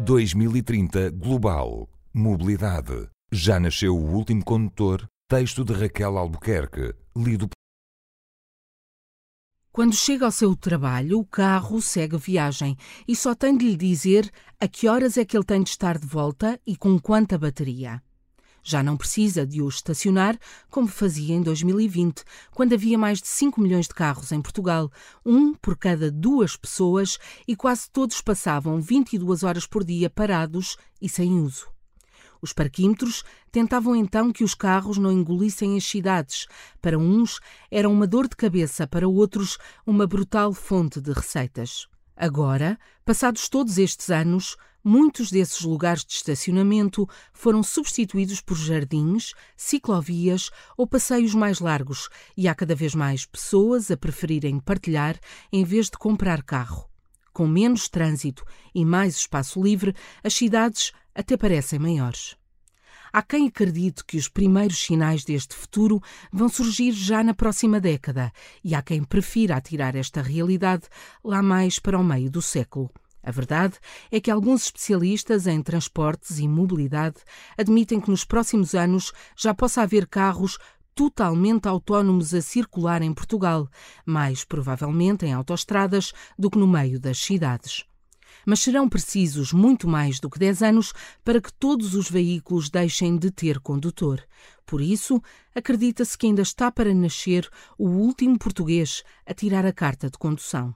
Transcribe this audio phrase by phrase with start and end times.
[0.00, 1.88] 2030 Global.
[2.14, 3.08] Mobilidade.
[3.32, 5.04] Já nasceu o último condutor.
[5.28, 6.94] Texto de Raquel Albuquerque.
[7.16, 7.48] Lido
[9.72, 12.76] Quando chega ao seu trabalho, o carro segue viagem
[13.08, 14.30] e só tem de lhe dizer
[14.60, 18.00] a que horas é que ele tem de estar de volta e com quanta bateria.
[18.70, 20.38] Já não precisa de o estacionar
[20.68, 24.92] como fazia em 2020, quando havia mais de 5 milhões de carros em Portugal,
[25.24, 27.16] um por cada duas pessoas,
[27.46, 31.66] e quase todos passavam 22 horas por dia parados e sem uso.
[32.42, 36.46] Os parquímetros tentavam então que os carros não engolissem as cidades.
[36.82, 39.56] Para uns, era uma dor de cabeça, para outros,
[39.86, 41.88] uma brutal fonte de receitas.
[42.20, 50.50] Agora, passados todos estes anos, muitos desses lugares de estacionamento foram substituídos por jardins, ciclovias
[50.76, 55.16] ou passeios mais largos, e há cada vez mais pessoas a preferirem partilhar
[55.52, 56.90] em vez de comprar carro.
[57.32, 58.44] Com menos trânsito
[58.74, 59.94] e mais espaço livre,
[60.24, 62.37] as cidades até parecem maiores.
[63.12, 66.00] Há quem acredite que os primeiros sinais deste futuro
[66.32, 70.84] vão surgir já na próxima década, e há quem prefira atirar esta realidade
[71.24, 72.90] lá mais para o meio do século.
[73.22, 73.74] A verdade
[74.10, 77.16] é que alguns especialistas em transportes e mobilidade
[77.56, 80.58] admitem que nos próximos anos já possa haver carros
[80.94, 83.68] totalmente autónomos a circular em Portugal,
[84.04, 87.87] mais provavelmente em autoestradas do que no meio das cidades
[88.48, 93.18] mas serão precisos muito mais do que 10 anos para que todos os veículos deixem
[93.18, 94.26] de ter condutor.
[94.64, 95.20] Por isso,
[95.54, 100.74] acredita-se que ainda está para nascer o último português a tirar a carta de condução.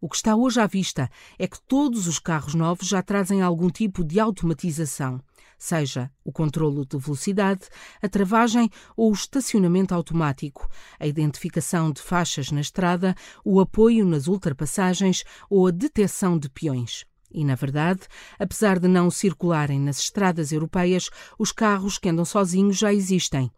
[0.00, 3.68] O que está hoje à vista é que todos os carros novos já trazem algum
[3.68, 5.20] tipo de automatização
[5.64, 7.62] seja o controlo de velocidade,
[8.02, 10.68] a travagem ou o estacionamento automático,
[11.00, 17.06] a identificação de faixas na estrada, o apoio nas ultrapassagens ou a detecção de peões.
[17.30, 18.02] E, na verdade,
[18.38, 23.50] apesar de não circularem nas estradas europeias, os carros que andam sozinhos já existem.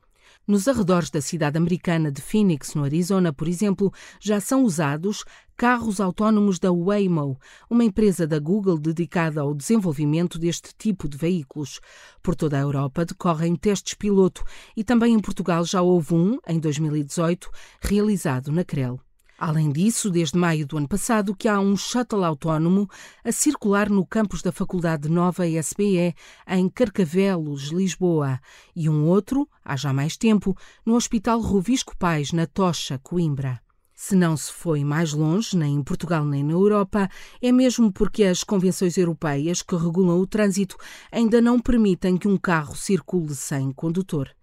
[0.46, 5.24] Nos arredores da cidade americana de Phoenix, no Arizona, por exemplo, já são usados
[5.56, 7.36] carros autónomos da Waymo,
[7.68, 11.80] uma empresa da Google dedicada ao desenvolvimento deste tipo de veículos.
[12.22, 14.44] Por toda a Europa decorrem testes piloto
[14.76, 19.00] e também em Portugal já houve um, em 2018, realizado na CREL.
[19.38, 22.88] Além disso, desde maio do ano passado, que há um shuttle autónomo
[23.22, 26.14] a circular no campus da Faculdade Nova SBE,
[26.48, 28.40] em Carcavelos, Lisboa,
[28.74, 33.60] e um outro, há já mais tempo, no Hospital Rovisco Pais, na Tocha, Coimbra.
[33.94, 37.08] Se não se foi mais longe, nem em Portugal nem na Europa,
[37.40, 40.76] é mesmo porque as convenções europeias que regulam o trânsito
[41.10, 44.35] ainda não permitem que um carro circule sem condutor.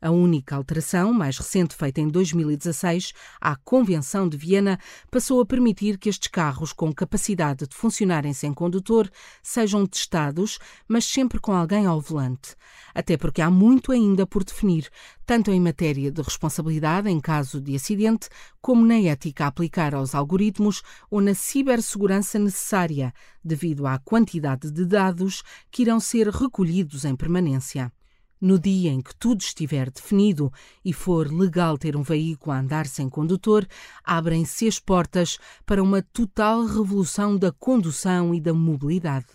[0.00, 4.78] A única alteração, mais recente, feita em 2016, à Convenção de Viena,
[5.10, 9.10] passou a permitir que estes carros com capacidade de funcionarem sem condutor
[9.42, 12.54] sejam testados, mas sempre com alguém ao volante.
[12.94, 14.88] Até porque há muito ainda por definir,
[15.26, 18.28] tanto em matéria de responsabilidade em caso de acidente,
[18.60, 20.80] como na ética a aplicar aos algoritmos
[21.10, 25.42] ou na cibersegurança necessária, devido à quantidade de dados
[25.72, 27.92] que irão ser recolhidos em permanência.
[28.40, 30.52] No dia em que tudo estiver definido
[30.84, 33.66] e for legal ter um veículo a andar sem condutor,
[34.04, 39.26] abrem-se as portas para uma total revolução da condução e da mobilidade.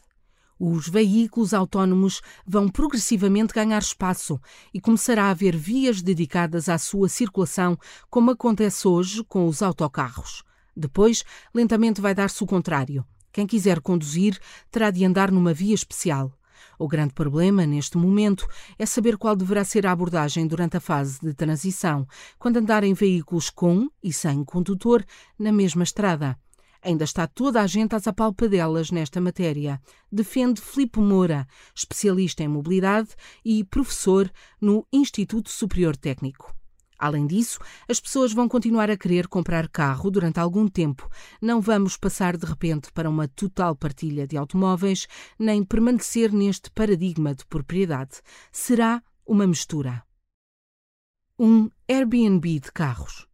[0.57, 4.39] Os veículos autónomos vão progressivamente ganhar espaço
[4.73, 7.77] e começará a haver vias dedicadas à sua circulação,
[8.09, 10.43] como acontece hoje com os autocarros.
[10.73, 13.05] Depois, lentamente vai dar-se o contrário.
[13.33, 14.39] Quem quiser conduzir
[14.71, 16.31] terá de andar numa via especial.
[16.77, 18.47] O grande problema, neste momento,
[18.77, 22.07] é saber qual deverá ser a abordagem durante a fase de transição,
[22.39, 25.05] quando andar em veículos com e sem condutor
[25.37, 26.37] na mesma estrada.
[26.81, 29.81] Ainda está toda a gente às apalpadelas nesta matéria,
[30.11, 33.09] defende Filipe Moura, especialista em mobilidade
[33.43, 36.53] e professor no Instituto Superior Técnico.
[36.97, 41.09] Além disso, as pessoas vão continuar a querer comprar carro durante algum tempo.
[41.41, 45.07] Não vamos passar de repente para uma total partilha de automóveis,
[45.37, 48.21] nem permanecer neste paradigma de propriedade.
[48.51, 50.03] Será uma mistura.
[51.37, 53.27] Um Airbnb de carros.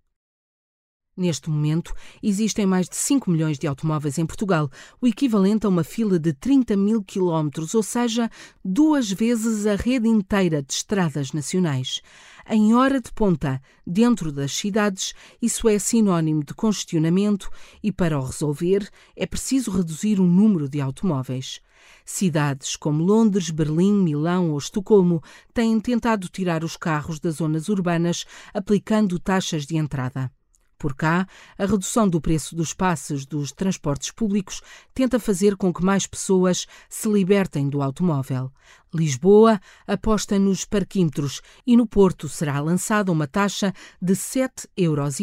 [1.20, 1.94] Neste momento,
[2.24, 4.72] existem mais de 5 milhões de automóveis em Portugal,
[5.02, 8.32] o equivalente a uma fila de 30 mil quilómetros, ou seja,
[8.64, 12.02] duas vezes a rede inteira de estradas nacionais.
[12.50, 17.50] Em hora de ponta, dentro das cidades, isso é sinónimo de congestionamento
[17.84, 21.60] e, para o resolver, é preciso reduzir o número de automóveis.
[22.06, 25.22] Cidades como Londres, Berlim, Milão ou Estocolmo
[25.54, 30.32] têm tentado tirar os carros das zonas urbanas aplicando taxas de entrada.
[30.80, 31.28] Por cá,
[31.58, 34.62] a redução do preço dos passes dos transportes públicos
[34.94, 38.50] tenta fazer com que mais pessoas se libertem do automóvel.
[38.94, 45.18] Lisboa aposta nos parquímetros e no Porto será lançada uma taxa de 7,5 euros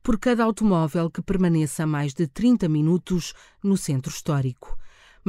[0.00, 4.78] por cada automóvel que permaneça mais de 30 minutos no centro histórico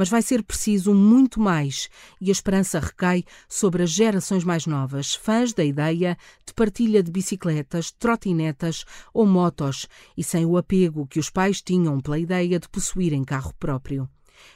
[0.00, 5.14] mas vai ser preciso muito mais e a esperança recai sobre as gerações mais novas,
[5.14, 6.16] fãs da ideia
[6.46, 9.86] de partilha de bicicletas, trotinetas ou motos
[10.16, 14.08] e sem o apego que os pais tinham pela ideia de possuírem carro próprio.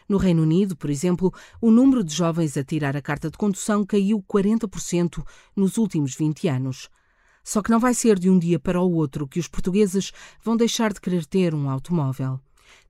[0.08, 1.30] No Reino Unido, por exemplo,
[1.60, 5.22] o número de jovens a tirar a carta de condução caiu 40%
[5.54, 6.88] nos últimos 20 anos.
[7.44, 10.10] Só que não vai ser de um dia para o outro que os portugueses
[10.42, 12.40] vão deixar de querer ter um automóvel.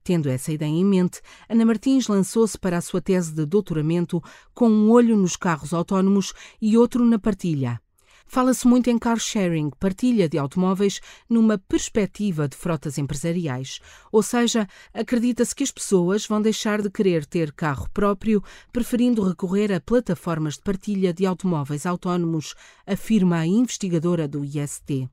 [0.03, 4.21] Tendo essa ideia em mente, Ana Martins lançou-se para a sua tese de doutoramento
[4.53, 7.79] com um olho nos carros autónomos e outro na partilha.
[8.27, 10.99] Fala-se muito em car sharing, partilha de automóveis,
[11.29, 13.79] numa perspectiva de frotas empresariais.
[14.11, 18.43] Ou seja, acredita-se que as pessoas vão deixar de querer ter carro próprio,
[18.73, 22.55] preferindo recorrer a plataformas de partilha de automóveis autónomos,
[22.85, 25.09] afirma a investigadora do IST.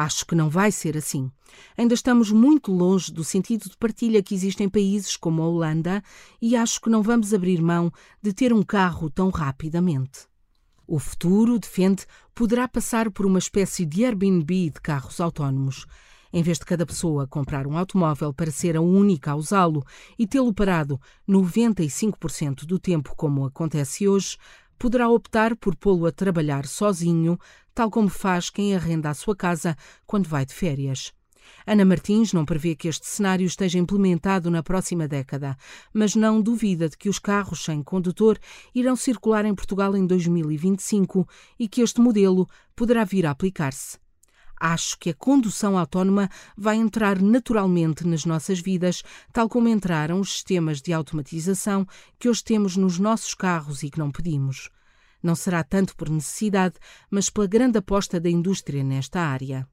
[0.00, 1.28] Acho que não vai ser assim.
[1.76, 6.04] Ainda estamos muito longe do sentido de partilha que existe em países como a Holanda
[6.40, 7.90] e acho que não vamos abrir mão
[8.22, 10.28] de ter um carro tão rapidamente.
[10.86, 15.84] O futuro, defende, poderá passar por uma espécie de Airbnb de carros autónomos.
[16.32, 19.84] Em vez de cada pessoa comprar um automóvel para ser a única a usá-lo
[20.16, 24.36] e tê-lo parado 95% do tempo, como acontece hoje,
[24.78, 27.38] poderá optar por pô-lo a trabalhar sozinho,
[27.74, 29.76] tal como faz quem arrenda a sua casa
[30.06, 31.12] quando vai de férias.
[31.66, 35.56] Ana Martins não prevê que este cenário esteja implementado na próxima década,
[35.92, 38.38] mas não duvida de que os carros sem condutor
[38.74, 41.28] irão circular em Portugal em 2025
[41.58, 43.98] e que este modelo poderá vir a aplicar-se.
[44.60, 49.02] Acho que a condução autónoma vai entrar naturalmente nas nossas vidas,
[49.32, 51.86] tal como entraram os sistemas de automatização
[52.18, 54.70] que hoje temos nos nossos carros e que não pedimos.
[55.22, 56.76] Não será tanto por necessidade,
[57.10, 59.68] mas pela grande aposta da indústria nesta área.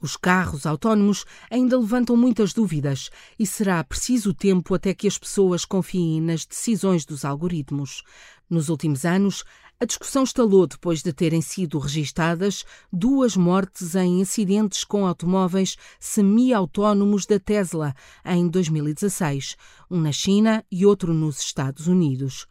[0.00, 5.64] Os carros autónomos ainda levantam muitas dúvidas e será preciso tempo até que as pessoas
[5.64, 8.02] confiem nas decisões dos algoritmos.
[8.48, 9.42] Nos últimos anos,
[9.78, 17.26] a discussão estalou depois de terem sido registadas duas mortes em acidentes com automóveis semi-autónomos
[17.26, 17.94] da Tesla
[18.24, 19.54] em 2016,
[19.90, 22.46] um na China e outro nos Estados Unidos.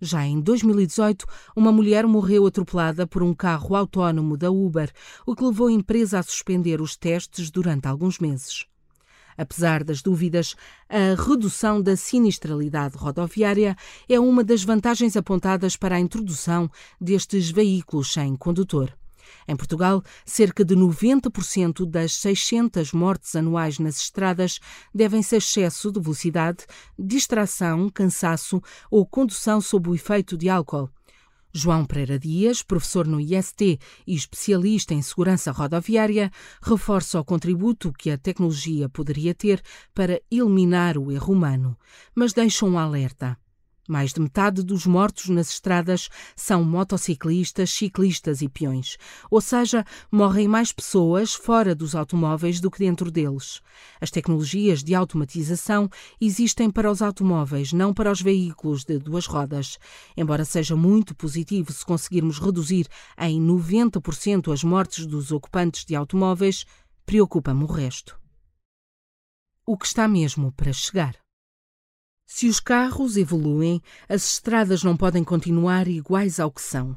[0.00, 1.24] Já em 2018,
[1.54, 4.92] uma mulher morreu atropelada por um carro autónomo da Uber,
[5.24, 8.66] o que levou a empresa a suspender os testes durante alguns meses.
[9.36, 10.54] Apesar das dúvidas,
[10.88, 13.76] a redução da sinistralidade rodoviária
[14.08, 16.70] é uma das vantagens apontadas para a introdução
[17.00, 18.94] destes veículos sem condutor.
[19.46, 24.58] Em Portugal, cerca de 90% das 600 mortes anuais nas estradas
[24.94, 26.64] devem-se a excesso de velocidade,
[26.98, 30.90] distração, cansaço ou condução sob o efeito de álcool.
[31.56, 38.10] João Pereira Dias, professor no IST e especialista em segurança rodoviária, reforça o contributo que
[38.10, 39.62] a tecnologia poderia ter
[39.94, 41.78] para eliminar o erro humano,
[42.12, 43.38] mas deixa um alerta.
[43.86, 48.96] Mais de metade dos mortos nas estradas são motociclistas, ciclistas e peões.
[49.30, 53.60] Ou seja, morrem mais pessoas fora dos automóveis do que dentro deles.
[54.00, 59.78] As tecnologias de automatização existem para os automóveis, não para os veículos de duas rodas.
[60.16, 62.86] Embora seja muito positivo se conseguirmos reduzir
[63.18, 66.64] em 90% as mortes dos ocupantes de automóveis,
[67.04, 68.18] preocupa-me o resto.
[69.66, 71.23] O que está mesmo para chegar?
[72.36, 76.96] Se os carros evoluem, as estradas não podem continuar iguais ao que são.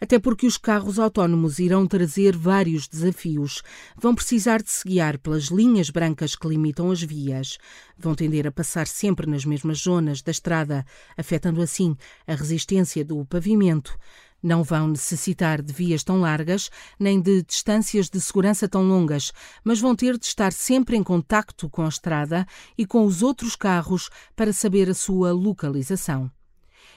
[0.00, 3.62] Até porque os carros autónomos irão trazer vários desafios.
[3.96, 7.58] Vão precisar de se guiar pelas linhas brancas que limitam as vias.
[7.96, 10.84] Vão tender a passar sempre nas mesmas zonas da estrada,
[11.16, 11.96] afetando assim
[12.26, 13.96] a resistência do pavimento.
[14.42, 16.68] Não vão necessitar de vias tão largas
[16.98, 19.32] nem de distâncias de segurança tão longas,
[19.62, 22.44] mas vão ter de estar sempre em contacto com a estrada
[22.76, 26.30] e com os outros carros para saber a sua localização.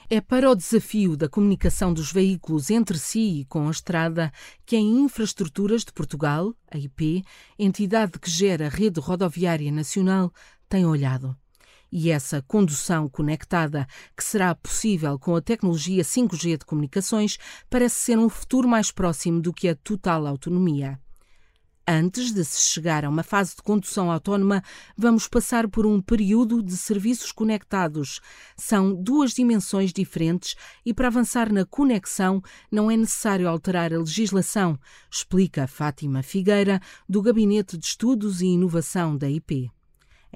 [0.08, 4.32] É para o desafio da comunicação dos veículos entre si e com a estrada
[4.64, 7.24] que a Infraestruturas de Portugal, a IP,
[7.58, 10.32] entidade que gera a rede rodoviária nacional,
[10.68, 11.36] tem olhado.
[11.90, 17.38] E essa condução conectada, que será possível com a tecnologia 5G de comunicações,
[17.70, 20.98] parece ser um futuro mais próximo do que a total autonomia.
[21.88, 24.60] Antes de se chegar a uma fase de condução autónoma,
[24.96, 28.20] vamos passar por um período de serviços conectados.
[28.56, 34.76] São duas dimensões diferentes e, para avançar na conexão, não é necessário alterar a legislação,
[35.08, 39.70] explica Fátima Figueira, do Gabinete de Estudos e Inovação da IP.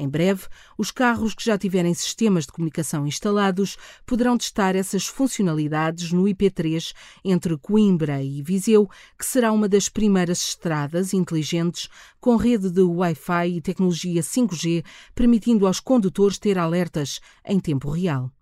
[0.00, 0.46] Em breve,
[0.78, 3.76] os carros que já tiverem sistemas de comunicação instalados
[4.06, 8.88] poderão testar essas funcionalidades no IP3 entre Coimbra e Viseu,
[9.18, 14.82] que será uma das primeiras estradas inteligentes com rede de Wi-Fi e tecnologia 5G,
[15.14, 18.32] permitindo aos condutores ter alertas em tempo real.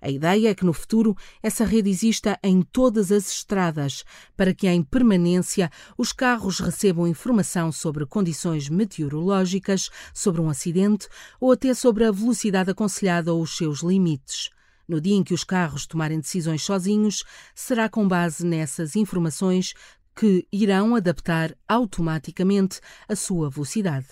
[0.00, 4.04] A ideia é que no futuro essa rede exista em todas as estradas,
[4.36, 11.08] para que em permanência os carros recebam informação sobre condições meteorológicas, sobre um acidente
[11.40, 14.50] ou até sobre a velocidade aconselhada ou os seus limites.
[14.88, 17.24] No dia em que os carros tomarem decisões sozinhos,
[17.54, 19.74] será com base nessas informações
[20.14, 24.06] que irão adaptar automaticamente a sua velocidade.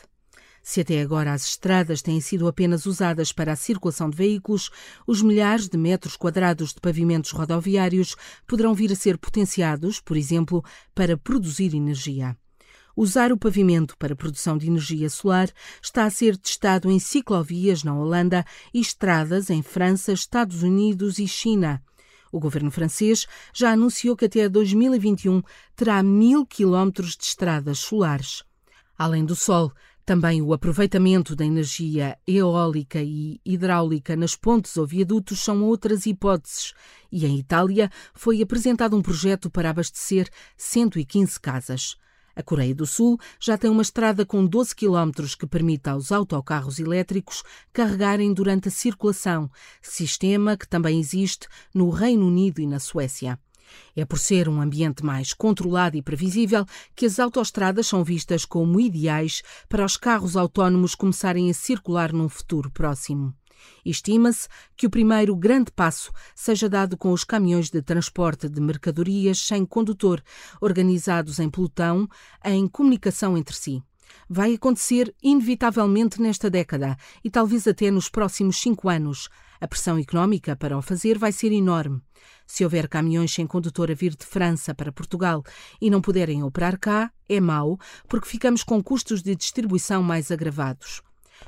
[0.66, 4.70] Se até agora as estradas têm sido apenas usadas para a circulação de veículos,
[5.06, 8.16] os milhares de metros quadrados de pavimentos rodoviários
[8.46, 12.34] poderão vir a ser potenciados, por exemplo, para produzir energia.
[12.96, 15.50] Usar o pavimento para produção de energia solar
[15.82, 18.42] está a ser testado em ciclovias na Holanda
[18.72, 21.82] e estradas em França, Estados Unidos e China.
[22.32, 25.42] O governo francês já anunciou que até 2021
[25.76, 28.42] terá mil quilómetros de estradas solares.
[28.96, 29.72] Além do sol,
[30.04, 36.74] também o aproveitamento da energia eólica e hidráulica nas pontes ou viadutos são outras hipóteses,
[37.10, 41.96] e em Itália foi apresentado um projeto para abastecer 115 casas.
[42.36, 46.78] A Coreia do Sul já tem uma estrada com 12 quilómetros que permite aos autocarros
[46.78, 47.42] elétricos
[47.72, 49.48] carregarem durante a circulação,
[49.80, 53.38] sistema que também existe no Reino Unido e na Suécia.
[53.96, 58.80] É por ser um ambiente mais controlado e previsível que as autoestradas são vistas como
[58.80, 63.34] ideais para os carros autónomos começarem a circular num futuro próximo.
[63.84, 69.38] Estima-se que o primeiro grande passo seja dado com os caminhões de transporte de mercadorias
[69.38, 70.22] sem condutor,
[70.60, 72.08] organizados em pelotão,
[72.44, 73.82] em comunicação entre si.
[74.28, 79.28] Vai acontecer inevitavelmente nesta década e talvez até nos próximos cinco anos.
[79.60, 82.00] A pressão económica para o fazer vai ser enorme.
[82.46, 85.42] Se houver caminhões sem condutor a vir de França para Portugal
[85.80, 91.02] e não puderem operar cá, é mau, porque ficamos com custos de distribuição mais agravados.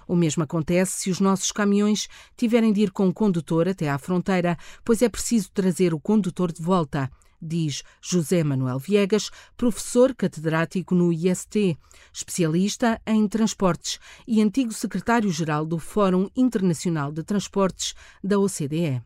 [0.08, 3.98] O mesmo acontece se os nossos caminhões tiverem de ir com o condutor até à
[3.98, 7.10] fronteira, pois é preciso trazer o condutor de volta
[7.40, 11.78] diz José Manuel Viegas, professor catedrático no IST,
[12.12, 19.02] especialista em transportes e antigo secretário-geral do Fórum Internacional de Transportes da OCDE.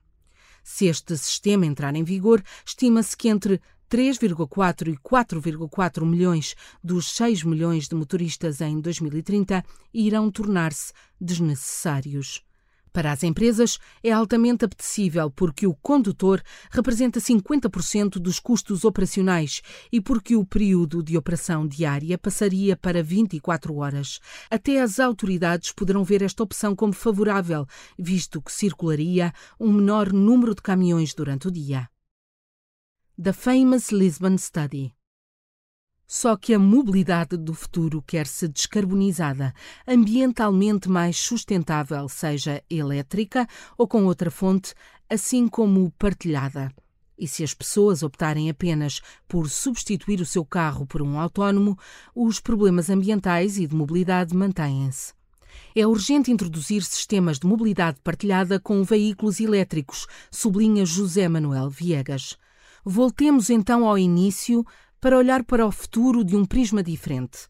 [0.62, 7.42] Se este sistema entrar em vigor, estima-se que entre 3,4 e 4,4 milhões dos 6
[7.42, 12.44] milhões de motoristas em 2030 irão tornar-se desnecessários.
[12.92, 20.00] Para as empresas, é altamente apetecível porque o condutor representa 50% dos custos operacionais e
[20.00, 24.18] porque o período de operação diária passaria para 24 horas.
[24.50, 27.66] Até as autoridades poderão ver esta opção como favorável,
[27.98, 31.88] visto que circularia um menor número de caminhões durante o dia.
[33.22, 34.94] The Famous Lisbon Study
[36.12, 39.54] só que a mobilidade do futuro quer ser descarbonizada,
[39.86, 43.46] ambientalmente mais sustentável, seja elétrica
[43.78, 44.74] ou com outra fonte,
[45.08, 46.74] assim como partilhada.
[47.16, 51.78] E se as pessoas optarem apenas por substituir o seu carro por um autónomo,
[52.12, 55.12] os problemas ambientais e de mobilidade mantêm-se.
[55.76, 62.36] É urgente introduzir sistemas de mobilidade partilhada com veículos elétricos, sublinha José Manuel Viegas.
[62.84, 64.66] Voltemos então ao início
[65.00, 67.48] para olhar para o futuro de um prisma diferente.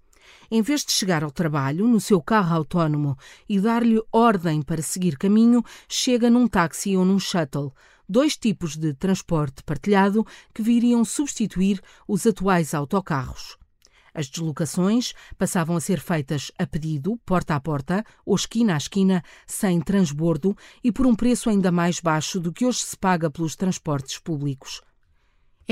[0.50, 3.16] Em vez de chegar ao trabalho no seu carro autónomo
[3.48, 7.72] e dar-lhe ordem para seguir caminho, chega num táxi ou num shuttle,
[8.08, 13.56] dois tipos de transporte partilhado que viriam substituir os atuais autocarros.
[14.12, 19.22] As deslocações passavam a ser feitas a pedido, porta a porta ou esquina a esquina,
[19.46, 23.54] sem transbordo e por um preço ainda mais baixo do que hoje se paga pelos
[23.54, 24.82] transportes públicos.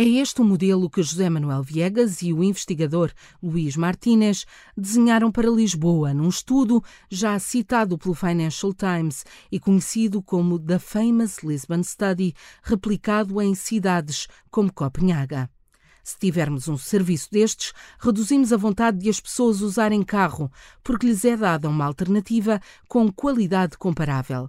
[0.00, 3.10] É este o modelo que José Manuel Viegas e o investigador
[3.42, 10.56] Luís Martínez desenharam para Lisboa, num estudo já citado pelo Financial Times e conhecido como
[10.56, 15.50] The Famous Lisbon Study, replicado em cidades como Copenhaga.
[16.04, 20.48] Se tivermos um serviço destes, reduzimos a vontade de as pessoas usarem carro,
[20.84, 24.48] porque lhes é dada uma alternativa com qualidade comparável.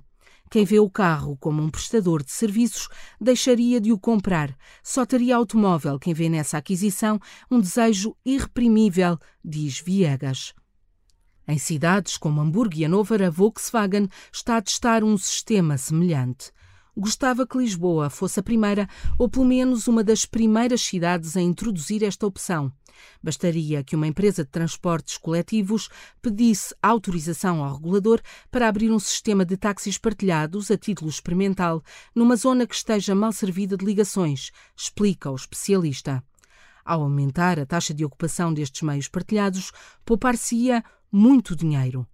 [0.50, 2.90] Quem vê o carro como um prestador de serviços
[3.22, 4.58] deixaria de o comprar.
[4.84, 7.20] Só teria automóvel quem vê nessa aquisição
[7.52, 10.54] um desejo irreprimível, diz Viegas.
[11.48, 16.52] Em cidades como Hamburgo e Hannover, a Volkswagen está a testar um sistema semelhante.
[17.00, 18.86] Gostava que Lisboa fosse a primeira,
[19.18, 22.70] ou pelo menos uma das primeiras cidades a introduzir esta opção.
[23.24, 25.88] Bastaria que uma empresa de transportes coletivos
[26.22, 28.20] pedisse autorização ao regulador
[28.52, 31.82] para abrir um sistema de táxis partilhados a título experimental
[32.14, 36.22] numa zona que esteja mal servida de ligações, explica o especialista.
[36.84, 39.72] Ao aumentar a taxa de ocupação destes meios partilhados,
[40.04, 42.06] poupar-se-ia muito dinheiro.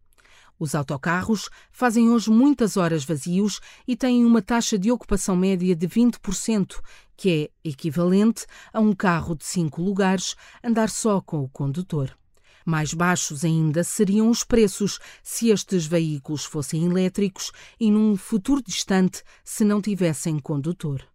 [0.58, 5.88] Os autocarros fazem hoje muitas horas vazios e têm uma taxa de ocupação média de
[5.88, 6.80] 20%,
[7.18, 12.18] que é equivalente a um carro de cinco lugares andar só com o condutor.
[12.66, 19.24] Mais baixos ainda seriam os preços se estes veículos fossem elétricos e num futuro distante
[19.44, 21.06] se não tivessem condutor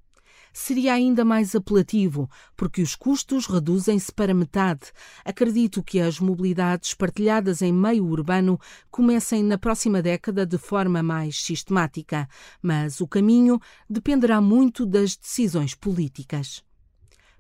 [0.53, 4.93] seria ainda mais apelativo, porque os custos reduzem-se para metade.
[5.25, 8.59] Acredito que as mobilidades partilhadas em meio urbano
[8.91, 12.29] comecem na próxima década de forma mais sistemática,
[12.63, 16.63] mas o caminho dependerá muito das decisões políticas.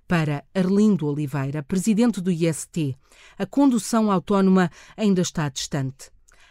[0.07, 2.97] Para Arlindo Oliveira, presidente do IST,
[3.39, 6.11] a condução autónoma ainda está distante.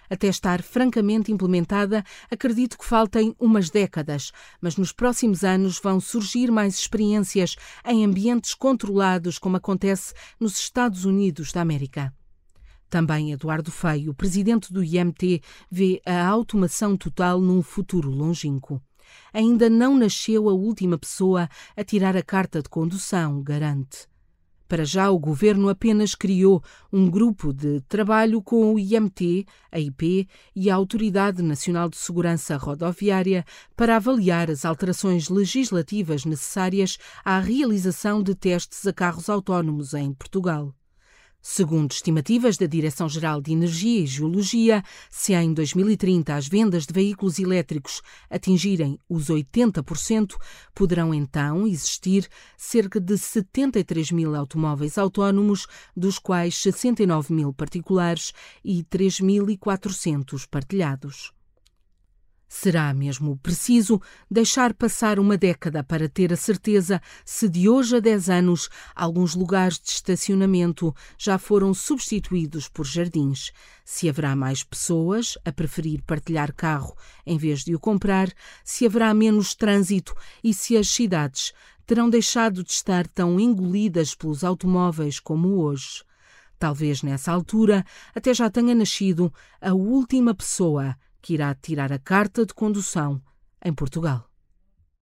[0.10, 6.52] Até estar francamente implementada, acredito que faltem umas décadas, mas nos próximos anos vão surgir
[6.52, 12.14] mais experiências em ambientes controlados, como acontece nos Estados Unidos da América.
[12.90, 18.82] Também Eduardo Feio, presidente do IMT, vê a automação total num futuro longínquo.
[19.32, 21.48] Ainda não nasceu a última pessoa
[21.78, 24.08] a tirar a carta de condução, garante.
[24.70, 30.28] Para já, o governo apenas criou um grupo de trabalho com o IMT, a IP
[30.56, 33.44] e a Autoridade Nacional de Segurança Rodoviária
[33.76, 40.72] para avaliar as alterações legislativas necessárias à realização de testes a carros autónomos em Portugal.
[41.42, 47.40] Segundo estimativas da Direção-Geral de Energia e Geologia, se em 2030 as vendas de veículos
[47.40, 50.36] elétricos atingirem os 80%,
[50.76, 52.28] poderão então existir
[52.58, 55.66] cerca de 73 mil automóveis autónomos,
[55.96, 61.39] dos quais 69 mil particulares e 3.400 partilhados.
[62.52, 68.00] Será mesmo preciso deixar passar uma década para ter a certeza se de hoje a
[68.00, 73.52] 10 anos alguns lugares de estacionamento já foram substituídos por jardins,
[73.86, 79.14] se haverá mais pessoas a preferir partilhar carro em vez de o comprar, se haverá
[79.14, 80.16] menos trânsito?
[80.44, 81.54] E se as cidades
[81.86, 86.04] terão deixado de estar tão engolidas pelos automóveis como hoje.
[86.58, 92.46] Talvez nessa altura até já tenha nascido a última pessoa que irá tirar a carta
[92.46, 93.22] de condução
[93.64, 94.29] em Portugal.